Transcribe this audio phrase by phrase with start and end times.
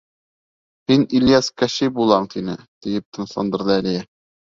[0.91, 2.55] —Һин, Ильяс, Кащей булаң,— тине.—
[2.87, 4.01] тиеп тынысландырҙы Әлиә.